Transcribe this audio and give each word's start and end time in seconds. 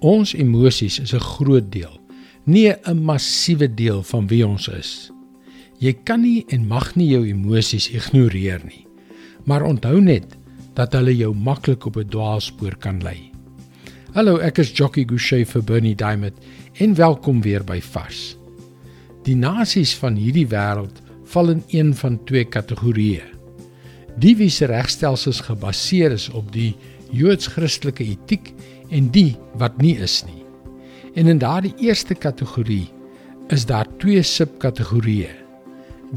Ons 0.00 0.34
emosies 0.34 0.98
is 0.98 1.14
'n 1.14 1.20
groot 1.20 1.72
deel, 1.72 2.00
nie 2.44 2.72
'n 2.72 3.02
massiewe 3.02 3.74
deel 3.74 4.02
van 4.02 4.26
wie 4.26 4.46
ons 4.46 4.68
is. 4.68 5.10
Jy 5.78 5.92
kan 6.04 6.20
nie 6.20 6.44
en 6.48 6.66
mag 6.66 6.94
nie 6.96 7.08
jou 7.08 7.26
emosies 7.26 7.90
ignoreer 7.90 8.60
nie. 8.64 8.86
Maar 9.44 9.62
onthou 9.62 10.00
net 10.00 10.36
dat 10.74 10.92
hulle 10.92 11.16
jou 11.16 11.34
maklik 11.34 11.86
op 11.86 11.96
'n 11.96 12.08
dwaalspoor 12.08 12.76
kan 12.78 13.02
lei. 13.02 13.30
Hallo, 14.14 14.36
ek 14.36 14.58
is 14.58 14.70
Jockey 14.70 15.04
Gouchee 15.04 15.46
vir 15.46 15.62
Bernie 15.62 15.94
Diamond 15.94 16.34
en 16.78 16.94
welkom 16.94 17.40
weer 17.42 17.64
by 17.64 17.80
Vars. 17.80 18.36
Die 19.22 19.36
nasies 19.36 19.94
van 19.94 20.14
hierdie 20.14 20.46
wêreld 20.46 21.02
val 21.24 21.50
in 21.50 21.62
een 21.68 21.94
van 21.94 22.24
twee 22.24 22.44
kategorieë. 22.44 23.22
Die 24.18 24.36
wie 24.36 24.50
se 24.50 24.66
regstelsels 24.66 25.40
gebaseer 25.40 26.12
is 26.12 26.28
op 26.30 26.52
die 26.52 26.74
Joods-Christelike 27.10 28.04
etiek 28.04 28.52
en 28.90 29.10
die 29.10 29.36
wat 29.60 29.78
nie 29.82 29.96
is 29.96 30.24
nie. 30.26 30.42
En 31.14 31.30
in 31.30 31.38
daardie 31.38 31.74
eerste 31.78 32.14
kategorie 32.14 32.88
is 33.54 33.66
daar 33.66 33.88
twee 33.98 34.22
subkategorieë. 34.22 35.30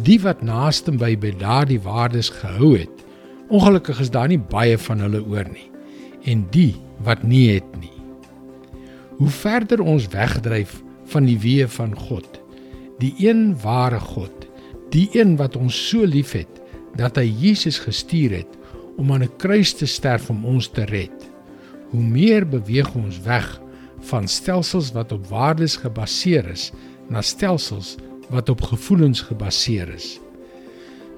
Die 0.06 0.20
wat 0.22 0.42
naaste 0.42 0.92
by 0.92 1.16
by 1.18 1.34
daardie 1.38 1.80
waardes 1.82 2.30
gehou 2.30 2.78
het. 2.78 3.04
Ongelukkig 3.50 4.00
is 4.00 4.12
daar 4.12 4.28
nie 4.28 4.40
baie 4.40 4.78
van 4.78 5.00
hulle 5.06 5.24
oor 5.26 5.48
nie. 5.52 5.70
En 6.26 6.46
die 6.52 6.76
wat 7.06 7.24
nie 7.24 7.50
het 7.56 7.70
nie. 7.80 7.94
Hoe 9.18 9.30
verder 9.30 9.82
ons 9.82 10.10
wegdryf 10.14 10.82
van 11.10 11.26
die 11.26 11.38
weë 11.42 11.68
van 11.72 11.96
God, 11.98 12.28
die 13.00 13.14
een 13.24 13.56
ware 13.64 14.00
God, 14.00 14.46
die 14.94 15.08
een 15.14 15.36
wat 15.40 15.56
ons 15.58 15.78
so 15.90 16.06
liefhet 16.06 16.62
dat 16.98 17.18
hy 17.18 17.26
Jesus 17.26 17.80
gestuur 17.80 18.36
het 18.42 18.54
om 18.98 19.12
aan 19.14 19.24
'n 19.24 19.38
kruis 19.38 19.74
te 19.74 19.86
sterf 19.86 20.30
om 20.30 20.46
ons 20.46 20.68
te 20.68 20.86
red. 20.86 21.30
Hoe 21.90 22.04
meer 22.04 22.48
beweeg 22.48 22.94
ons 22.96 23.22
weg 23.24 23.48
van 24.10 24.28
stelsels 24.28 24.92
wat 24.92 25.12
op 25.12 25.28
waardes 25.28 25.78
gebaseer 25.82 26.50
is 26.52 26.72
na 27.10 27.22
stelsels 27.22 27.96
wat 28.30 28.50
op 28.50 28.62
gevoelens 28.62 29.22
gebaseer 29.22 29.90
is. 29.96 30.18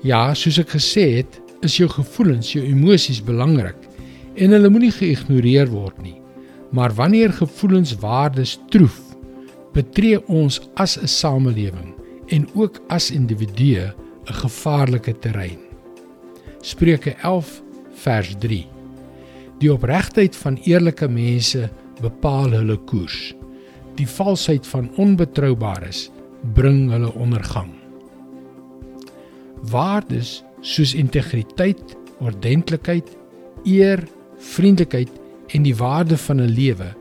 Ja, 0.06 0.34
soos 0.34 0.60
ek 0.62 0.76
gesê 0.78 1.06
het, 1.20 1.40
is 1.66 1.76
jou 1.78 1.90
gevoelens, 1.92 2.54
jou 2.54 2.64
emosies 2.64 3.20
belangrik 3.26 3.78
en 4.40 4.56
hulle 4.56 4.72
moenie 4.72 4.94
geïgnoreer 4.96 5.68
word 5.74 5.98
nie. 6.04 6.16
Maar 6.72 6.94
wanneer 6.96 7.34
gevoelens 7.34 7.96
waardes 8.00 8.60
troef, 8.70 9.00
betree 9.74 10.22
ons 10.28 10.62
as 10.76 10.98
'n 10.98 11.08
samelewing 11.08 11.94
en 12.28 12.48
ook 12.54 12.80
as 12.88 13.12
individue 13.12 13.92
'n 14.30 14.34
gevaarlike 14.44 15.20
terrein. 15.20 15.60
Spreuke 16.62 17.16
11 17.24 17.62
vers 17.94 18.36
3. 18.40 18.79
Die 19.60 19.72
opregtheid 19.72 20.36
van 20.40 20.58
eerlike 20.64 21.10
mense 21.12 21.68
bepaal 22.00 22.54
hulle 22.56 22.78
koers. 22.88 23.34
Die 24.00 24.08
valsheid 24.08 24.68
van 24.68 24.88
onbetroubaares 24.96 26.08
bring 26.56 26.88
hulle 26.94 27.12
ondergang. 27.20 27.74
Waardes 29.72 30.40
soos 30.64 30.94
integriteit, 30.96 31.98
ordentlikheid, 32.24 33.10
eer, 33.68 34.06
vriendelikheid 34.40 35.12
en 35.56 35.66
die 35.68 35.76
waarde 35.76 36.18
van 36.18 36.40
'n 36.42 36.56
lewe 36.56 36.96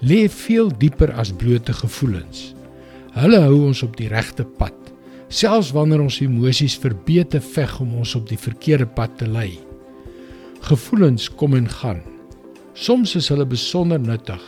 lê 0.00 0.28
veel 0.28 0.70
dieper 0.78 1.12
as 1.12 1.32
blote 1.32 1.72
gevoelens. 1.72 2.54
Hulle 3.12 3.40
hou 3.40 3.66
ons 3.66 3.82
op 3.82 3.96
die 3.96 4.08
regte 4.08 4.44
pad 4.44 4.78
selfs 5.28 5.72
wanneer 5.76 6.00
ons 6.00 6.20
emosies 6.24 6.78
verbeete 6.80 7.40
veg 7.40 7.80
om 7.80 7.98
ons 8.00 8.14
op 8.16 8.28
die 8.28 8.40
verkeerde 8.40 8.86
pad 8.86 9.18
te 9.20 9.28
lei. 9.28 9.67
Gevoelens 10.68 11.30
kom 11.34 11.54
en 11.54 11.68
gaan. 11.68 12.00
Soms 12.76 13.14
is 13.16 13.30
hulle 13.32 13.46
besonder 13.48 14.00
nuttig, 14.00 14.42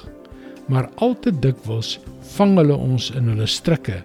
maar 0.69 0.91
al 1.01 1.15
te 1.25 1.31
dikwels 1.33 1.95
vang 2.35 2.59
hulle 2.59 2.75
ons 2.77 3.07
in 3.17 3.31
hulle 3.33 3.47
strikke 3.49 4.03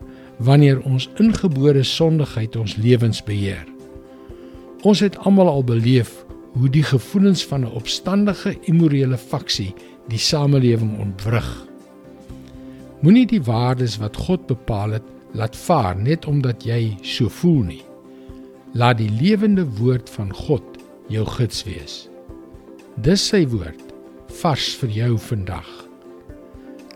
wanneer 0.47 0.79
ons 0.87 1.09
ingebore 1.19 1.81
sondigheid 1.83 2.55
ons 2.55 2.77
lewens 2.79 3.19
beheer. 3.27 3.65
Ons 4.87 5.01
het 5.03 5.17
almal 5.27 5.51
al 5.51 5.67
beleef 5.67 6.13
hoe 6.53 6.71
die 6.71 6.85
gevoelens 6.87 7.43
van 7.49 7.65
'n 7.67 7.75
opstandige 7.81 8.55
immorele 8.63 9.17
faksie 9.17 9.73
die 10.07 10.21
samelewing 10.29 10.95
ontwrig. 10.99 11.49
Moenie 13.01 13.25
die 13.27 13.43
waardes 13.43 13.97
wat 13.97 14.15
God 14.15 14.47
bepaal 14.47 14.91
het 14.91 15.07
laat 15.33 15.55
vaar 15.55 15.99
net 15.99 16.25
omdat 16.25 16.63
jy 16.63 16.95
so 17.01 17.27
voel 17.29 17.63
nie. 17.63 17.83
Laat 18.73 18.97
die 18.97 19.11
lewende 19.11 19.67
woord 19.67 20.09
van 20.09 20.33
God 20.33 20.74
jou 21.09 21.25
gids 21.35 21.63
wees. 21.67 21.95
Dis 23.03 23.23
sy 23.29 23.43
woord 23.51 23.81
vars 24.41 24.71
vir 24.81 24.89
jou 24.89 25.17
vandag. 25.29 25.67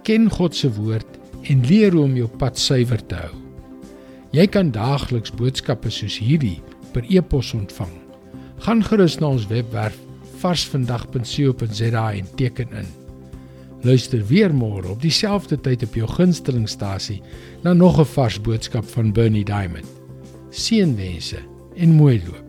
Ken 0.07 0.29
God 0.31 0.55
se 0.55 0.69
woord 0.79 1.19
en 1.51 1.63
leer 1.67 1.95
hoe 1.95 2.03
om 2.07 2.15
jou 2.17 2.27
pad 2.41 2.59
suiwer 2.59 3.01
te 3.07 3.19
hou. 3.19 3.35
Jy 4.35 4.45
kan 4.53 4.71
daagliks 4.73 5.33
boodskappe 5.33 5.89
soos 5.93 6.19
hierdie 6.21 6.59
per 6.93 7.05
e-pos 7.09 7.53
ontvang. 7.57 7.93
Gaan 8.65 8.83
gerus 8.85 9.17
na 9.21 9.31
ons 9.33 9.47
webwerf 9.49 9.97
varsvandag.co.za 10.39 12.05
en 12.13 12.27
teken 12.35 12.75
in. 12.81 12.89
Luister 13.83 14.25
weer 14.27 14.51
môre 14.51 14.91
op 14.91 15.01
dieselfde 15.01 15.59
tyd 15.63 15.85
op 15.87 15.95
jou 15.95 16.09
gunstelingstasie 16.17 17.21
na 17.63 17.73
nog 17.73 17.99
'n 17.99 18.05
vars 18.05 18.41
boodskap 18.41 18.85
van 18.85 19.13
Bernie 19.13 19.45
Diamond. 19.45 19.87
Seënwense 20.49 21.39
en 21.75 21.91
mooi 21.95 22.21
loop. 22.25 22.48